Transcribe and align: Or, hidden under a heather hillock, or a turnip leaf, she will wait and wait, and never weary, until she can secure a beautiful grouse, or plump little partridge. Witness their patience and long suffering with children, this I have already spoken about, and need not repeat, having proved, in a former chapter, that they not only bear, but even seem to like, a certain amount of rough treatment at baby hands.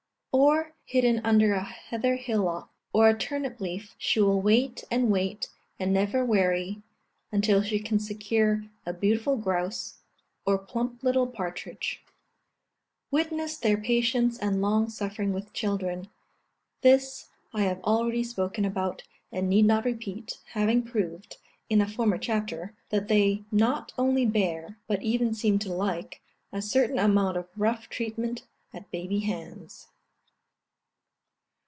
Or, 0.33 0.71
hidden 0.85 1.19
under 1.25 1.53
a 1.53 1.61
heather 1.63 2.15
hillock, 2.15 2.69
or 2.93 3.09
a 3.09 3.17
turnip 3.17 3.59
leaf, 3.59 3.95
she 3.97 4.21
will 4.21 4.41
wait 4.41 4.81
and 4.89 5.11
wait, 5.11 5.49
and 5.77 5.93
never 5.93 6.23
weary, 6.23 6.81
until 7.33 7.61
she 7.61 7.79
can 7.79 7.99
secure 7.99 8.63
a 8.85 8.93
beautiful 8.93 9.35
grouse, 9.35 9.97
or 10.45 10.57
plump 10.57 11.03
little 11.03 11.27
partridge. 11.27 12.01
Witness 13.11 13.57
their 13.57 13.77
patience 13.77 14.39
and 14.39 14.61
long 14.61 14.89
suffering 14.89 15.33
with 15.33 15.51
children, 15.51 16.07
this 16.81 17.27
I 17.53 17.63
have 17.63 17.83
already 17.83 18.23
spoken 18.23 18.63
about, 18.63 19.03
and 19.33 19.49
need 19.49 19.65
not 19.65 19.83
repeat, 19.83 20.37
having 20.53 20.81
proved, 20.81 21.37
in 21.69 21.81
a 21.81 21.87
former 21.87 22.17
chapter, 22.17 22.73
that 22.89 23.09
they 23.09 23.43
not 23.51 23.91
only 23.97 24.25
bear, 24.25 24.77
but 24.87 25.01
even 25.03 25.33
seem 25.33 25.59
to 25.59 25.73
like, 25.73 26.21
a 26.53 26.61
certain 26.61 26.99
amount 26.99 27.35
of 27.35 27.49
rough 27.57 27.89
treatment 27.89 28.47
at 28.73 28.89
baby 28.91 29.19
hands. 29.19 29.89